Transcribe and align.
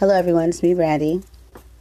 Hello, 0.00 0.14
everyone. 0.14 0.48
It's 0.48 0.62
me, 0.62 0.72
Brandy. 0.72 1.22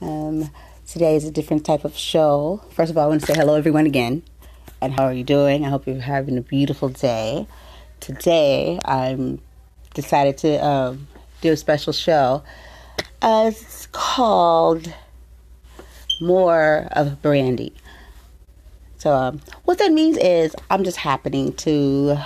Um, 0.02 0.52
today 0.85 1.16
is 1.16 1.24
a 1.24 1.32
different 1.32 1.66
type 1.66 1.85
of 1.85 1.96
show. 1.96 2.61
First 2.72 2.92
of 2.92 2.98
all, 2.98 3.06
I 3.06 3.08
want 3.08 3.22
to 3.22 3.27
say 3.27 3.33
hello, 3.33 3.56
everyone, 3.56 3.85
again. 3.85 4.24
And 4.82 4.92
how 4.92 5.06
are 5.06 5.14
you 5.14 5.24
doing? 5.24 5.64
I 5.64 5.69
hope 5.69 5.88
you're 5.88 6.01
having 6.01 6.37
a 6.37 6.42
beautiful 6.42 6.90
day. 6.90 7.47
Today, 8.02 8.77
I'm 8.84 9.39
decided 9.93 10.38
to 10.39 10.57
um, 10.57 11.07
do 11.39 11.54
a 11.54 11.55
special 11.55 11.93
show. 11.93 12.43
Uh, 13.21 13.52
it's 13.54 13.88
called 13.94 14.94
More 16.20 16.90
of 16.92 17.22
Brandy. 17.22 17.72
So, 18.98 19.14
um, 19.14 19.40
what 19.64 19.78
that 19.78 19.94
means 19.94 20.18
is 20.18 20.54
I'm 20.70 20.84
just 20.84 20.98
happening 20.98 21.54
to 21.54 22.18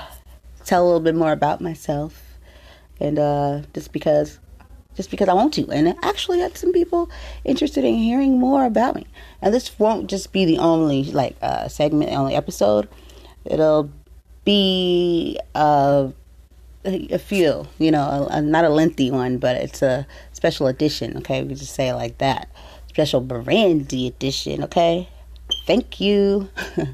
tell 0.66 0.84
a 0.84 0.86
little 0.86 1.02
bit 1.02 1.14
more 1.14 1.34
about 1.34 1.62
myself, 1.62 2.40
and 3.00 3.20
uh, 3.20 3.62
just 3.76 3.92
because 3.92 4.40
just 4.96 5.10
because 5.10 5.28
I 5.28 5.34
want 5.34 5.54
to. 5.56 5.70
And 5.72 5.96
actually, 6.04 6.40
had 6.40 6.58
some 6.58 6.72
people 6.72 7.10
interested 7.44 7.84
in 7.84 7.96
hearing 7.96 8.40
more 8.40 8.66
about 8.66 8.96
me. 8.96 9.06
And 9.42 9.54
this 9.54 9.78
won't 9.80 10.08
just 10.10 10.32
be 10.32 10.46
the 10.46 10.58
only 10.58 11.04
like 11.06 11.36
uh, 11.42 11.68
segment, 11.68 12.12
only 12.12 12.36
episode. 12.36 12.88
It'll 13.46 13.90
be 14.46 15.40
uh, 15.56 16.10
a 16.86 17.20
few, 17.20 17.68
you 17.80 17.92
know, 17.92 18.28
a, 18.30 18.38
a, 18.38 18.42
not 18.42 18.66
a 18.66 18.70
lengthy 18.70 19.12
one, 19.12 19.38
but 19.38 19.56
it's 19.56 19.82
a 19.82 20.06
special 20.32 20.68
edition. 20.68 21.18
Okay, 21.18 21.44
we 21.44 21.56
just 21.56 21.74
say 21.74 21.90
it 21.90 21.96
like 21.96 22.18
that. 22.20 22.50
Special 22.88 23.22
Brandy 23.22 24.08
edition. 24.08 24.64
Okay, 24.64 25.10
thank 25.66 26.00
you. 26.00 26.50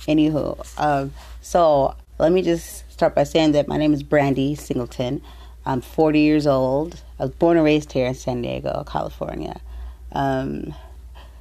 Anywho, 0.00 0.80
um, 0.80 1.12
so 1.40 1.94
let 2.18 2.32
me 2.32 2.42
just 2.42 2.90
start 2.92 3.14
by 3.14 3.22
saying 3.24 3.52
that 3.52 3.68
my 3.68 3.76
name 3.76 3.92
is 3.92 4.02
Brandy 4.02 4.54
Singleton. 4.56 5.22
I'm 5.64 5.80
40 5.80 6.18
years 6.18 6.46
old. 6.46 7.00
I 7.22 7.26
was 7.26 7.34
born 7.36 7.56
and 7.56 7.64
raised 7.64 7.92
here 7.92 8.08
in 8.08 8.14
San 8.14 8.42
Diego, 8.42 8.84
California. 8.84 9.60
Um, 10.10 10.74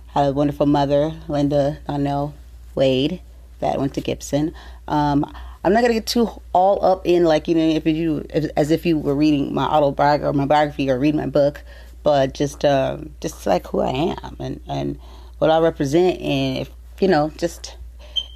had 0.09 0.27
a 0.27 0.31
wonderful 0.31 0.67
mother, 0.67 1.11
Linda 1.27 1.79
Donnell 1.87 2.35
Wade, 2.75 3.19
that 3.61 3.79
went 3.79 3.95
to 3.95 4.01
Gibson. 4.01 4.53
Um, 4.87 5.25
I'm 5.63 5.73
not 5.73 5.81
gonna 5.81 5.95
get 5.95 6.05
too 6.05 6.29
all 6.53 6.85
up 6.85 7.07
in 7.07 7.23
like 7.23 7.47
you 7.47 7.55
know 7.55 7.67
if 7.67 7.87
you 7.87 8.23
as 8.55 8.69
if 8.69 8.85
you 8.85 8.99
were 8.99 9.15
reading 9.15 9.55
my 9.55 9.63
autobiography 9.63 10.23
or 10.23 10.33
my 10.33 10.45
biography 10.45 10.87
or 10.87 10.99
reading 10.99 11.19
my 11.19 11.25
book, 11.25 11.63
but 12.03 12.35
just 12.35 12.63
um, 12.63 13.15
just 13.19 13.47
like 13.47 13.65
who 13.65 13.79
I 13.79 14.15
am 14.21 14.35
and 14.37 14.61
and 14.67 14.99
what 15.39 15.49
I 15.49 15.57
represent 15.61 16.21
and 16.21 16.59
if 16.59 16.69
you 16.99 17.07
know 17.07 17.31
just 17.37 17.75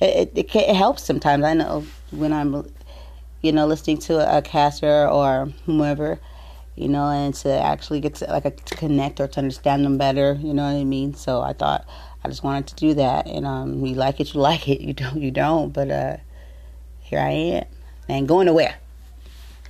it, 0.02 0.32
it, 0.36 0.56
it 0.56 0.76
helps 0.76 1.04
sometimes. 1.04 1.44
I 1.44 1.54
know 1.54 1.86
when 2.10 2.34
I'm 2.34 2.68
you 3.44 3.52
know 3.52 3.68
listening 3.68 4.00
to 4.00 4.36
a 4.36 4.42
caster 4.42 5.08
or 5.08 5.54
whomever 5.68 6.20
you 6.76 6.90
know, 6.90 7.10
and 7.10 7.34
to 7.34 7.50
actually 7.50 8.02
get 8.02 8.16
to 8.16 8.26
like 8.26 8.46
a, 8.46 8.52
to 8.52 8.76
connect 8.76 9.20
or 9.20 9.28
to 9.28 9.40
understand 9.40 9.86
them 9.86 9.98
better, 9.98 10.38
you 10.42 10.54
know 10.54 10.64
what 10.64 10.80
I 10.80 10.84
mean? 10.84 11.14
So 11.14 11.42
I 11.42 11.54
thought 11.54 11.88
I 12.24 12.28
just 12.28 12.44
wanted 12.44 12.68
to 12.68 12.76
do 12.76 12.94
that, 12.96 13.28
and 13.28 13.46
um, 13.46 13.86
you 13.86 13.96
like 13.96 14.20
it, 14.20 14.34
you 14.34 14.40
like 14.42 14.68
it, 14.68 14.82
you 14.82 14.94
don't, 14.94 15.22
you 15.22 15.32
don't, 15.32 15.72
but 15.72 15.90
uh, 15.90 16.18
here 17.00 17.20
I 17.20 17.30
am, 17.30 17.66
and 18.10 18.28
going 18.28 18.48
nowhere. 18.48 18.76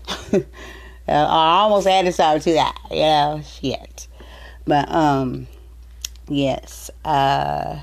uh, 0.34 0.39
I 1.08 1.58
almost 1.59 1.88
added 1.88 2.14
something 2.14 2.42
to 2.42 2.53
that, 2.53 2.78
you 2.89 2.97
know, 2.97 3.42
shit. 3.44 4.08
But 4.66 4.92
um, 4.92 5.47
yes, 6.28 6.90
uh, 7.03 7.80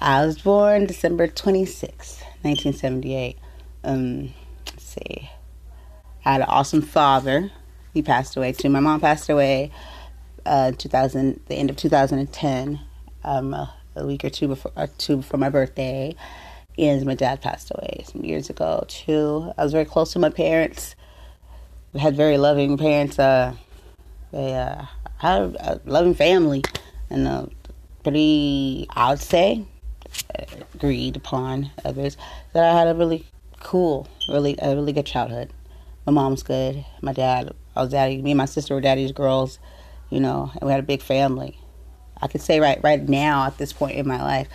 I 0.00 0.24
was 0.24 0.38
born 0.38 0.86
December 0.86 1.26
twenty 1.26 1.66
sixth, 1.66 2.24
nineteen 2.42 2.72
seventy 2.72 3.14
eight. 3.14 3.38
Um, 3.82 4.32
let's 4.66 4.84
see. 4.84 5.30
I 6.24 6.32
had 6.32 6.40
an 6.40 6.46
awesome 6.48 6.80
father 6.80 7.50
he 7.94 8.02
passed 8.02 8.36
away 8.36 8.52
too. 8.52 8.68
My 8.68 8.80
mom 8.80 9.00
passed 9.00 9.30
away 9.30 9.70
uh, 10.44 10.72
2000, 10.72 11.40
the 11.46 11.54
end 11.54 11.70
of 11.70 11.76
2010, 11.76 12.80
um, 13.22 13.54
a, 13.54 13.74
a, 13.96 14.06
week 14.06 14.24
or 14.24 14.30
two 14.30 14.48
before, 14.48 14.72
or 14.76 14.88
two 14.98 15.18
before 15.18 15.38
my 15.38 15.48
birthday. 15.48 16.14
And 16.76 17.06
my 17.06 17.14
dad 17.14 17.40
passed 17.40 17.70
away 17.74 18.04
some 18.06 18.24
years 18.24 18.50
ago 18.50 18.84
too. 18.88 19.52
I 19.56 19.62
was 19.62 19.72
very 19.72 19.84
close 19.84 20.12
to 20.12 20.18
my 20.18 20.28
parents. 20.28 20.96
I 21.94 21.98
had 21.98 22.16
very 22.16 22.36
loving 22.36 22.76
parents. 22.76 23.18
Uh, 23.18 23.54
they 24.32 24.54
uh, 24.54 24.84
had 25.18 25.42
a 25.60 25.80
loving 25.84 26.14
family, 26.14 26.62
and 27.08 27.28
uh, 27.28 27.46
pretty, 28.02 28.88
I 28.90 29.10
would 29.10 29.20
say, 29.20 29.64
agreed 30.74 31.16
upon 31.16 31.70
others 31.84 32.16
that 32.52 32.64
I 32.64 32.76
had 32.76 32.88
a 32.88 32.94
really 32.94 33.24
cool, 33.60 34.08
really 34.28 34.56
a 34.60 34.74
really 34.74 34.92
good 34.92 35.06
childhood. 35.06 35.50
My 36.04 36.12
mom's 36.12 36.42
good. 36.42 36.84
My 37.00 37.12
dad 37.12 37.54
I 37.76 37.82
was 37.82 37.90
daddy. 37.90 38.22
Me 38.22 38.32
and 38.32 38.38
my 38.38 38.44
sister 38.44 38.74
were 38.74 38.80
daddy's 38.80 39.12
girls, 39.12 39.58
you 40.10 40.20
know, 40.20 40.50
and 40.54 40.62
we 40.62 40.70
had 40.70 40.80
a 40.80 40.84
big 40.84 41.02
family. 41.02 41.58
I 42.22 42.28
could 42.28 42.40
say 42.40 42.60
right 42.60 42.80
right 42.82 43.06
now 43.08 43.46
at 43.46 43.58
this 43.58 43.72
point 43.72 43.96
in 43.96 44.06
my 44.06 44.22
life, 44.22 44.48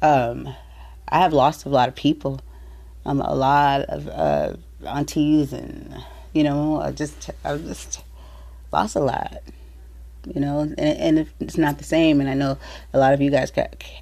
um, 0.00 0.54
I 1.08 1.18
have 1.18 1.32
lost 1.32 1.66
a 1.66 1.68
lot 1.68 1.88
of 1.88 1.94
people, 1.94 2.40
um, 3.04 3.20
a 3.20 3.34
lot 3.34 3.82
of 3.82 4.08
uh, 4.08 4.56
aunties, 4.86 5.52
and 5.52 6.02
you 6.32 6.44
know, 6.44 6.80
I 6.80 6.92
just 6.92 7.30
I 7.44 7.56
just 7.56 8.02
lost 8.72 8.96
a 8.96 9.00
lot. 9.00 9.38
You 10.26 10.38
know, 10.38 10.60
and, 10.60 10.78
and 10.78 11.30
it's 11.40 11.56
not 11.56 11.78
the 11.78 11.84
same. 11.84 12.20
And 12.20 12.28
I 12.28 12.34
know 12.34 12.58
a 12.92 12.98
lot 12.98 13.14
of 13.14 13.22
you 13.22 13.30
guys 13.30 13.50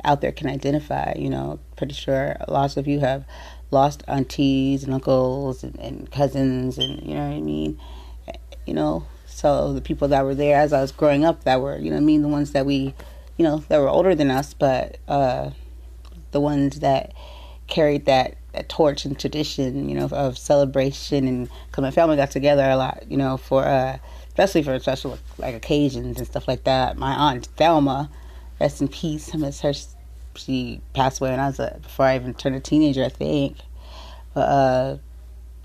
out 0.05 0.21
there 0.21 0.33
can 0.33 0.49
identify. 0.49 1.15
You 1.17 1.31
know, 1.31 1.61
pretty 1.77 1.95
sure 1.95 2.37
lots 2.49 2.77
of 2.77 2.87
you 2.89 3.01
have 3.01 3.25
lost 3.71 4.03
aunties 4.09 4.83
and 4.83 4.93
uncles 4.93 5.63
and, 5.63 5.79
and 5.79 6.11
cousins, 6.11 6.77
and 6.77 7.01
you 7.03 7.15
know 7.15 7.29
what 7.29 7.37
I 7.37 7.41
mean 7.41 7.81
you 8.69 8.75
know. 8.75 9.07
So 9.27 9.73
the 9.73 9.81
people 9.81 10.09
that 10.09 10.25
were 10.25 10.35
there 10.35 10.61
as 10.61 10.73
I 10.73 10.81
was 10.81 10.93
growing 10.93 11.25
up 11.25 11.45
that 11.45 11.61
were, 11.61 11.79
you 11.79 11.91
know, 11.91 11.97
I 11.97 12.01
mean, 12.01 12.23
the 12.23 12.29
ones 12.29 12.53
that 12.53 12.67
we, 12.67 12.95
you 13.37 13.45
know, 13.45 13.59
that 13.69 13.79
were 13.79 13.89
older 13.89 14.15
than 14.15 14.31
us, 14.31 14.53
but 14.53 14.99
uh, 15.09 15.51
the 16.33 16.41
ones 16.41 16.81
that 16.81 17.15
carried 17.69 18.07
that, 18.07 18.37
that 18.53 18.69
torch 18.69 19.05
and 19.05 19.19
tradition, 19.19 19.89
you 19.89 19.95
know, 19.95 20.07
of 20.07 20.37
celebration 20.37 21.29
and 21.29 21.49
because 21.67 21.83
my 21.83 21.91
family 21.91 22.17
got 22.17 22.31
together 22.31 22.69
a 22.69 22.77
lot, 22.77 23.05
you 23.09 23.17
know, 23.17 23.37
for 23.37 23.65
uh, 23.65 23.99
especially 24.29 24.63
for 24.63 24.79
special 24.81 25.19
like 25.39 25.55
occasions 25.55 26.19
and 26.19 26.27
stuff 26.27 26.49
like 26.49 26.65
that. 26.65 26.97
My 26.97 27.13
aunt 27.15 27.47
Thelma, 27.57 28.11
rest 28.61 28.81
in 28.81 28.89
peace, 28.89 29.35
I 29.35 29.39
miss 29.39 29.61
her. 29.61 29.73
She 30.35 30.81
passed 30.95 31.21
away 31.21 31.31
when 31.31 31.41
I 31.41 31.47
was 31.47 31.59
a, 31.59 31.79
before 31.83 32.07
I 32.07 32.17
even 32.17 32.35
turned 32.35 32.57
a 32.57 32.61
teenager, 32.61 33.05
I 33.05 33.09
think. 33.09 33.57
But 34.35 34.41
uh, 34.41 34.99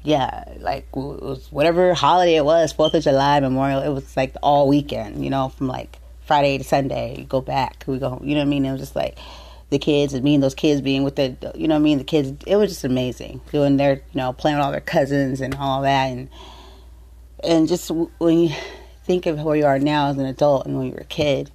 yeah, 0.03 0.43
like 0.59 0.85
whatever 0.93 1.93
holiday 1.93 2.35
it 2.35 2.45
was, 2.45 2.73
Fourth 2.73 2.93
of 2.93 3.03
July, 3.03 3.39
Memorial. 3.39 3.81
It 3.81 3.89
was 3.89 4.15
like 4.17 4.35
all 4.43 4.67
weekend, 4.67 5.23
you 5.23 5.29
know, 5.29 5.49
from 5.49 5.67
like 5.67 5.97
Friday 6.25 6.57
to 6.57 6.63
Sunday. 6.63 7.19
You 7.19 7.25
go 7.25 7.39
back, 7.39 7.85
we 7.87 7.99
go, 7.99 8.19
you 8.21 8.35
know 8.35 8.41
what 8.41 8.47
I 8.47 8.49
mean? 8.49 8.65
It 8.65 8.71
was 8.73 8.81
just 8.81 8.95
like 8.97 9.17
the 9.69 9.79
kids 9.79 10.13
and 10.13 10.23
me 10.23 10.35
and 10.35 10.43
those 10.43 10.55
kids 10.55 10.81
being 10.81 11.03
with 11.03 11.15
the, 11.15 11.37
you 11.55 11.69
know 11.69 11.75
what 11.75 11.79
I 11.79 11.83
mean? 11.83 11.97
The 11.99 12.03
kids, 12.03 12.33
it 12.45 12.57
was 12.57 12.69
just 12.69 12.83
amazing 12.83 13.39
doing 13.51 13.77
their, 13.77 13.95
you 13.95 14.01
know, 14.15 14.33
playing 14.33 14.57
with 14.57 14.65
all 14.65 14.71
their 14.71 14.81
cousins 14.81 15.39
and 15.39 15.55
all 15.55 15.81
that, 15.83 16.07
and 16.07 16.29
and 17.41 17.67
just 17.67 17.89
when 17.89 18.39
you 18.39 18.55
think 19.05 19.25
of 19.25 19.41
where 19.41 19.55
you 19.55 19.65
are 19.65 19.79
now 19.79 20.07
as 20.07 20.17
an 20.17 20.25
adult 20.25 20.65
and 20.65 20.77
when 20.77 20.87
you 20.87 20.93
were 20.93 20.99
a 20.99 21.05
kid, 21.05 21.49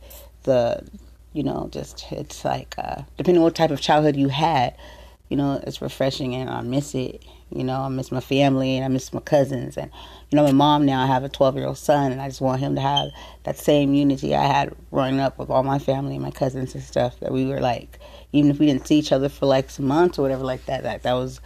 the, 0.44 0.86
you 1.34 1.42
know, 1.42 1.68
just 1.70 2.10
it's 2.12 2.44
like 2.44 2.74
uh, 2.78 3.02
depending 3.18 3.38
on 3.38 3.44
what 3.44 3.54
type 3.54 3.70
of 3.70 3.80
childhood 3.80 4.16
you 4.16 4.28
had, 4.28 4.74
you 5.28 5.36
know, 5.36 5.60
it's 5.66 5.82
refreshing 5.82 6.34
and 6.34 6.48
I 6.48 6.62
miss 6.62 6.94
it 6.94 7.22
you 7.50 7.64
know, 7.64 7.80
I 7.80 7.88
miss 7.88 8.12
my 8.12 8.20
family 8.20 8.76
and 8.76 8.84
I 8.84 8.88
miss 8.88 9.12
my 9.12 9.20
cousins. 9.20 9.76
And, 9.76 9.90
you 10.30 10.36
know, 10.36 10.44
my 10.44 10.52
mom 10.52 10.84
now, 10.84 11.02
I 11.02 11.06
have 11.06 11.24
a 11.24 11.28
12 11.28 11.56
year 11.56 11.66
old 11.66 11.78
son, 11.78 12.12
and 12.12 12.20
I 12.20 12.28
just 12.28 12.40
want 12.40 12.60
him 12.60 12.74
to 12.74 12.80
have 12.80 13.10
that 13.44 13.58
same 13.58 13.94
unity 13.94 14.34
I 14.34 14.44
had 14.44 14.74
growing 14.90 15.20
up 15.20 15.38
with 15.38 15.50
all 15.50 15.62
my 15.62 15.78
family 15.78 16.14
and 16.14 16.22
my 16.22 16.30
cousins 16.30 16.74
and 16.74 16.84
stuff. 16.84 17.18
That 17.20 17.32
we 17.32 17.46
were 17.46 17.60
like, 17.60 17.98
even 18.32 18.50
if 18.50 18.58
we 18.58 18.66
didn't 18.66 18.86
see 18.86 18.98
each 18.98 19.12
other 19.12 19.28
for 19.28 19.46
like 19.46 19.70
some 19.70 19.86
months 19.86 20.18
or 20.18 20.22
whatever 20.22 20.44
like 20.44 20.66
that, 20.66 20.82
that, 20.82 21.02
that 21.04 21.14
was 21.14 21.40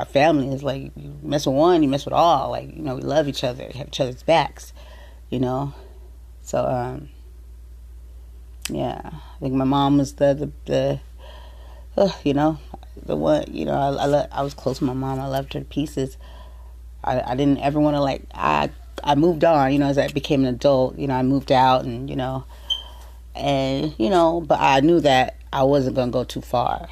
our 0.00 0.06
family. 0.06 0.48
It's 0.48 0.62
like, 0.62 0.90
you 0.96 1.16
mess 1.22 1.46
with 1.46 1.54
one, 1.54 1.82
you 1.82 1.88
mess 1.88 2.04
with 2.04 2.14
all. 2.14 2.50
Like, 2.50 2.74
you 2.74 2.82
know, 2.82 2.96
we 2.96 3.02
love 3.02 3.28
each 3.28 3.44
other, 3.44 3.70
have 3.74 3.88
each 3.88 4.00
other's 4.00 4.22
backs, 4.22 4.72
you 5.30 5.38
know? 5.38 5.72
So, 6.42 6.64
um, 6.64 7.10
yeah, 8.68 9.00
I 9.04 9.40
think 9.40 9.54
my 9.54 9.64
mom 9.64 9.98
was 9.98 10.14
the, 10.14 10.34
the, 10.34 10.52
the 10.64 11.00
uh, 11.96 12.10
you 12.24 12.34
know, 12.34 12.58
the 13.06 13.16
one 13.16 13.44
you 13.50 13.64
know 13.64 13.74
I 13.74 14.06
I, 14.06 14.28
I 14.32 14.42
was 14.42 14.54
close 14.54 14.78
to 14.78 14.84
my 14.84 14.94
mom. 14.94 15.20
I 15.20 15.26
loved 15.26 15.52
her 15.54 15.60
to 15.60 15.66
pieces. 15.66 16.16
I 17.02 17.20
I 17.20 17.34
didn't 17.34 17.58
ever 17.58 17.80
want 17.80 17.96
to 17.96 18.00
like 18.00 18.22
I 18.34 18.70
I 19.02 19.14
moved 19.14 19.44
on. 19.44 19.72
You 19.72 19.78
know, 19.78 19.86
as 19.86 19.98
I 19.98 20.08
became 20.08 20.44
an 20.44 20.54
adult, 20.54 20.98
you 20.98 21.06
know, 21.06 21.14
I 21.14 21.22
moved 21.22 21.52
out 21.52 21.84
and 21.84 22.08
you 22.08 22.16
know, 22.16 22.44
and 23.34 23.94
you 23.98 24.10
know, 24.10 24.40
but 24.40 24.60
I 24.60 24.80
knew 24.80 25.00
that 25.00 25.36
I 25.52 25.62
wasn't 25.64 25.96
gonna 25.96 26.12
go 26.12 26.24
too 26.24 26.40
far. 26.40 26.88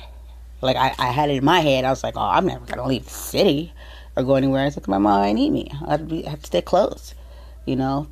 Like 0.60 0.76
I, 0.76 0.94
I 0.98 1.06
had 1.10 1.30
it 1.30 1.38
in 1.38 1.44
my 1.44 1.60
head. 1.60 1.84
I 1.84 1.90
was 1.90 2.04
like, 2.04 2.16
oh, 2.16 2.20
I'm 2.20 2.46
never 2.46 2.64
gonna 2.64 2.86
leave 2.86 3.04
the 3.04 3.10
city 3.10 3.72
or 4.16 4.22
go 4.22 4.34
anywhere. 4.34 4.64
I 4.64 4.68
said, 4.68 4.86
my 4.86 4.98
mom 4.98 5.24
ain't 5.24 5.38
need 5.38 5.50
me. 5.50 5.70
I 5.86 5.92
have 5.92 6.00
to, 6.00 6.06
be, 6.06 6.26
I 6.26 6.30
have 6.30 6.40
to 6.40 6.46
stay 6.46 6.62
close. 6.62 7.14
You 7.64 7.76
know, 7.76 8.08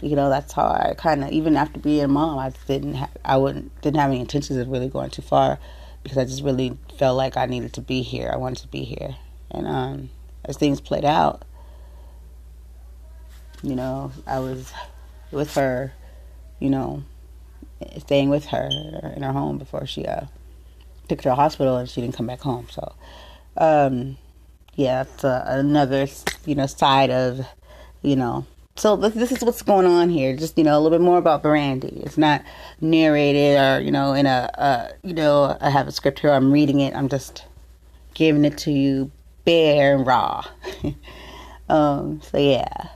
you 0.00 0.16
know 0.16 0.28
that's 0.28 0.52
how 0.52 0.66
I 0.66 0.94
kind 0.96 1.24
of 1.24 1.30
even 1.30 1.56
after 1.56 1.78
being 1.78 2.04
a 2.04 2.08
mom, 2.08 2.38
I 2.38 2.52
didn't 2.66 2.94
have, 2.94 3.10
I 3.24 3.36
wouldn't 3.36 3.80
didn't 3.82 4.00
have 4.00 4.10
any 4.10 4.20
intentions 4.20 4.58
of 4.58 4.68
really 4.68 4.88
going 4.88 5.10
too 5.10 5.22
far 5.22 5.58
because 6.06 6.18
I 6.18 6.24
just 6.24 6.44
really 6.44 6.78
felt 6.98 7.16
like 7.16 7.36
I 7.36 7.46
needed 7.46 7.72
to 7.72 7.80
be 7.80 8.00
here. 8.00 8.30
I 8.32 8.36
wanted 8.36 8.62
to 8.62 8.68
be 8.68 8.84
here. 8.84 9.16
And 9.50 9.66
um, 9.66 10.10
as 10.44 10.56
things 10.56 10.80
played 10.80 11.04
out, 11.04 11.44
you 13.60 13.74
know, 13.74 14.12
I 14.24 14.38
was 14.38 14.72
with 15.32 15.54
her, 15.54 15.92
you 16.60 16.70
know, 16.70 17.02
staying 17.98 18.28
with 18.28 18.44
her 18.46 18.70
in 19.16 19.24
her 19.24 19.32
home 19.32 19.58
before 19.58 19.84
she 19.84 20.06
uh, 20.06 20.26
took 21.08 21.18
her 21.18 21.22
to 21.22 21.28
the 21.30 21.34
hospital 21.34 21.76
and 21.76 21.88
she 21.88 22.00
didn't 22.02 22.14
come 22.14 22.28
back 22.28 22.40
home. 22.40 22.68
So, 22.70 22.94
um, 23.56 24.16
yeah, 24.76 25.02
it's 25.02 25.24
uh, 25.24 25.42
another, 25.48 26.06
you 26.44 26.54
know, 26.54 26.66
side 26.66 27.10
of, 27.10 27.44
you 28.02 28.14
know, 28.14 28.46
so 28.76 28.96
this, 28.96 29.14
this 29.14 29.32
is 29.32 29.42
what's 29.42 29.62
going 29.62 29.86
on 29.86 30.10
here. 30.10 30.36
Just 30.36 30.56
you 30.58 30.64
know 30.64 30.78
a 30.78 30.80
little 30.80 30.96
bit 30.96 31.04
more 31.04 31.18
about 31.18 31.42
Brandy. 31.42 32.02
It's 32.04 32.18
not 32.18 32.42
narrated 32.80 33.58
or 33.58 33.80
you 33.80 33.90
know 33.90 34.12
in 34.12 34.26
a 34.26 34.92
you 35.02 35.14
know 35.14 35.56
I 35.60 35.70
have 35.70 35.88
a 35.88 35.92
script 35.92 36.20
here. 36.20 36.30
I'm 36.30 36.52
reading 36.52 36.80
it. 36.80 36.94
I'm 36.94 37.08
just 37.08 37.44
giving 38.14 38.44
it 38.44 38.58
to 38.58 38.70
you 38.70 39.10
bare 39.44 39.96
and 39.96 40.06
raw. 40.06 40.44
um, 41.68 42.20
so 42.22 42.38
yeah, 42.38 42.88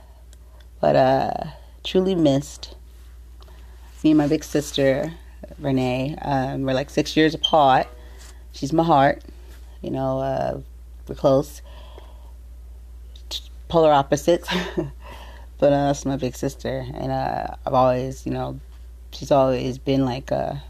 but 0.79 0.95
uh, 0.95 1.33
truly 1.83 2.15
missed. 2.15 2.75
Me 4.03 4.11
and 4.11 4.17
my 4.17 4.27
big 4.27 4.43
sister 4.43 5.13
Renee. 5.59 6.15
Um, 6.21 6.63
we're 6.63 6.73
like 6.73 6.89
six 6.89 7.15
years 7.15 7.33
apart. 7.33 7.87
She's 8.51 8.73
my 8.73 8.83
heart. 8.83 9.23
You 9.81 9.91
know, 9.91 10.19
uh, 10.19 10.59
we're 11.07 11.15
close. 11.15 11.61
Polar 13.67 13.91
opposites. 13.91 14.49
But 15.61 15.73
uh, 15.73 15.85
that's 15.85 16.05
my 16.07 16.17
big 16.17 16.35
sister, 16.35 16.87
and 16.95 17.11
uh, 17.11 17.55
I've 17.67 17.75
always, 17.75 18.25
you 18.25 18.31
know, 18.31 18.59
she's 19.11 19.29
always 19.29 19.77
been 19.77 20.05
like 20.05 20.31
a, 20.31 20.63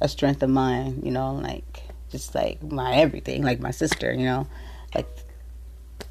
a 0.00 0.08
strength 0.08 0.42
of 0.42 0.48
mine. 0.48 1.02
You 1.04 1.10
know, 1.10 1.34
like 1.34 1.82
just 2.10 2.34
like 2.34 2.62
my 2.62 2.94
everything, 2.94 3.42
like 3.42 3.60
my 3.60 3.72
sister. 3.72 4.10
You 4.10 4.24
know, 4.24 4.46
like 4.94 5.06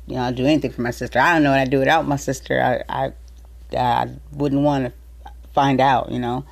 you 0.06 0.18
know, 0.18 0.22
I'll 0.22 0.34
do 0.34 0.46
anything 0.46 0.70
for 0.70 0.84
my 0.84 0.92
sister. 0.92 1.18
I 1.18 1.34
don't 1.34 1.42
know 1.42 1.50
what 1.50 1.62
I'd 1.62 1.72
do 1.72 1.80
without 1.80 2.08
my 2.08 2.16
sister. 2.16 2.62
I 2.62 3.08
I, 3.08 3.14
I 3.76 4.12
wouldn't 4.34 4.62
want 4.62 4.86
to 4.86 5.32
find 5.52 5.82
out. 5.82 6.12
You 6.12 6.20
know, 6.20 6.46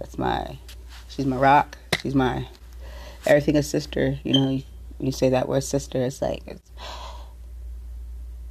that's 0.00 0.18
my 0.18 0.58
she's 1.08 1.26
my 1.26 1.36
rock. 1.36 1.78
She's 2.02 2.16
my 2.16 2.48
everything 3.24 3.56
a 3.56 3.62
sister. 3.62 4.18
You 4.24 4.32
know, 4.32 4.50
you, 4.50 4.64
you 4.98 5.12
say 5.12 5.28
that 5.28 5.48
word 5.48 5.62
sister, 5.62 6.02
it's 6.02 6.20
like 6.20 6.42
it's 6.44 6.72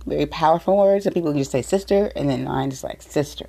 very 0.06 0.25
powerful 0.25 0.77
words. 0.77 1.06
and 1.06 1.13
people 1.13 1.31
can 1.31 1.39
just 1.39 1.51
say 1.51 1.62
sister, 1.62 2.12
and 2.15 2.30
then 2.30 2.45
mine 2.45 2.71
is 2.71 2.83
like 2.83 3.01
sister. 3.01 3.48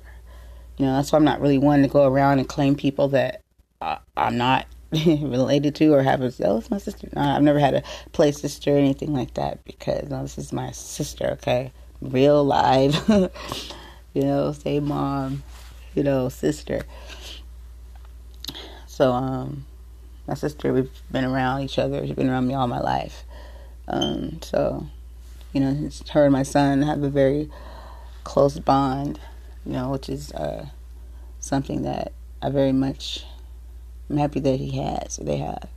You 0.77 0.85
know, 0.85 0.95
that's 0.95 1.11
why 1.11 1.17
I'm 1.17 1.25
not 1.25 1.41
really 1.41 1.59
one 1.59 1.81
to 1.83 1.87
go 1.87 2.07
around 2.07 2.39
and 2.39 2.47
claim 2.47 2.75
people 2.75 3.07
that 3.09 3.41
uh, 3.81 3.97
I'm 4.17 4.37
not 4.37 4.65
related 4.91 5.75
to 5.75 5.93
or 5.93 6.03
have 6.03 6.21
a, 6.21 6.31
oh, 6.43 6.57
it's 6.57 6.71
my 6.71 6.77
sister. 6.77 7.09
No, 7.15 7.21
I've 7.21 7.43
never 7.43 7.59
had 7.59 7.75
a 7.75 7.83
play 8.11 8.31
sister 8.31 8.75
or 8.75 8.77
anything 8.77 9.13
like 9.13 9.33
that 9.35 9.63
because 9.65 10.09
no, 10.09 10.21
this 10.21 10.37
is 10.37 10.53
my 10.53 10.71
sister, 10.71 11.31
okay? 11.33 11.71
Real 12.01 12.43
live, 12.43 12.95
you 14.13 14.21
know, 14.21 14.51
say 14.51 14.79
mom, 14.79 15.43
you 15.95 16.03
know, 16.03 16.29
sister. 16.29 16.83
So, 18.87 19.11
um, 19.11 19.65
my 20.27 20.35
sister, 20.35 20.71
we've 20.71 20.91
been 21.11 21.25
around 21.25 21.61
each 21.61 21.79
other. 21.79 22.05
She's 22.05 22.15
been 22.15 22.29
around 22.29 22.47
me 22.47 22.53
all 22.53 22.67
my 22.67 22.79
life. 22.79 23.23
Um, 23.87 24.39
so, 24.41 24.87
you 25.53 25.61
know, 25.61 25.89
her 26.11 26.25
and 26.25 26.33
my 26.33 26.43
son 26.43 26.81
have 26.81 27.03
a 27.03 27.09
very 27.09 27.49
close 28.23 28.59
bond, 28.59 29.19
you 29.65 29.73
know, 29.73 29.89
which 29.89 30.09
is 30.09 30.31
uh, 30.33 30.65
something 31.39 31.83
that 31.83 32.11
I 32.41 32.49
very 32.49 32.71
much 32.71 33.23
am 34.09 34.17
happy 34.17 34.39
that 34.41 34.59
he 34.59 34.77
has, 34.77 35.17
they 35.17 35.37
have. 35.37 35.69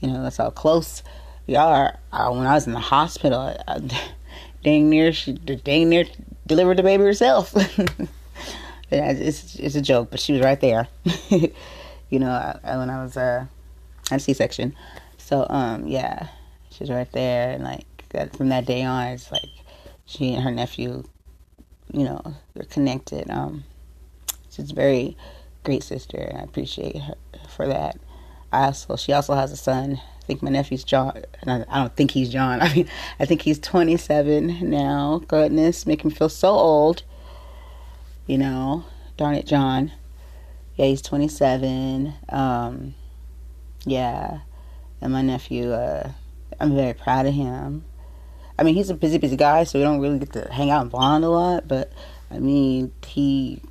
You 0.00 0.08
know, 0.08 0.22
that's 0.22 0.38
how 0.38 0.50
close 0.50 1.02
we 1.46 1.56
are. 1.56 1.98
Uh, 2.12 2.30
when 2.30 2.46
I 2.46 2.54
was 2.54 2.66
in 2.66 2.72
the 2.72 2.80
hospital, 2.80 3.38
I, 3.38 3.56
I, 3.68 3.80
dang 4.64 4.88
near, 4.88 5.12
she 5.12 5.32
dang 5.32 5.90
near 5.90 6.06
delivered 6.46 6.78
the 6.78 6.82
baby 6.82 7.04
herself. 7.04 7.54
it's, 8.90 9.54
it's 9.56 9.74
a 9.74 9.82
joke, 9.82 10.10
but 10.10 10.20
she 10.20 10.32
was 10.32 10.42
right 10.42 10.60
there. 10.60 10.88
you 11.28 12.18
know, 12.18 12.30
I, 12.30 12.76
when 12.76 12.90
I 12.90 13.02
was 13.02 13.16
uh, 13.16 13.46
at 14.10 14.22
C-section. 14.22 14.74
So, 15.18 15.46
um, 15.48 15.86
yeah, 15.86 16.28
she 16.70 16.82
was 16.82 16.90
right 16.90 17.10
there, 17.12 17.52
and 17.52 17.62
like, 17.62 17.84
that 18.10 18.36
from 18.36 18.48
that 18.50 18.66
day 18.66 18.82
on, 18.82 19.08
it's 19.08 19.30
like 19.32 19.48
she 20.06 20.34
and 20.34 20.42
her 20.42 20.50
nephew, 20.50 21.04
you 21.92 22.04
know, 22.04 22.20
they're 22.54 22.64
connected. 22.64 23.30
Um, 23.30 23.64
she's 24.50 24.70
a 24.70 24.74
very 24.74 25.16
great 25.64 25.82
sister, 25.82 26.18
and 26.18 26.38
I 26.38 26.42
appreciate 26.42 26.96
her 26.96 27.14
for 27.48 27.66
that. 27.66 27.98
I 28.52 28.64
also, 28.66 28.96
she 28.96 29.12
also 29.12 29.34
has 29.34 29.52
a 29.52 29.56
son. 29.56 30.00
I 30.00 30.24
think 30.24 30.42
my 30.42 30.50
nephew's 30.50 30.84
John. 30.84 31.22
I 31.46 31.64
don't 31.72 31.96
think 31.96 32.10
he's 32.10 32.30
John. 32.30 32.60
I 32.62 32.74
mean, 32.74 32.88
I 33.18 33.24
think 33.24 33.42
he's 33.42 33.58
27 33.58 34.68
now. 34.68 35.22
Goodness, 35.28 35.86
make 35.86 36.04
him 36.04 36.10
feel 36.10 36.28
so 36.28 36.50
old. 36.50 37.02
You 38.26 38.38
know, 38.38 38.84
darn 39.16 39.34
it, 39.34 39.46
John. 39.46 39.92
Yeah, 40.76 40.86
he's 40.86 41.02
27. 41.02 42.14
Um, 42.28 42.94
yeah, 43.84 44.40
and 45.00 45.12
my 45.12 45.22
nephew. 45.22 45.72
Uh, 45.72 46.10
I'm 46.58 46.74
very 46.74 46.94
proud 46.94 47.26
of 47.26 47.34
him. 47.34 47.84
I 48.60 48.62
mean, 48.62 48.74
he's 48.74 48.90
a 48.90 48.94
busy, 48.94 49.16
busy 49.16 49.36
guy, 49.36 49.64
so 49.64 49.78
we 49.78 49.84
don't 49.84 50.00
really 50.00 50.18
get 50.18 50.34
to 50.34 50.52
hang 50.52 50.70
out 50.70 50.82
and 50.82 50.90
bond 50.90 51.24
a 51.24 51.30
lot. 51.30 51.66
But 51.66 51.90
I 52.30 52.38
mean, 52.38 52.92
he 53.06 53.62